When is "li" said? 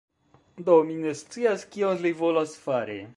2.07-2.13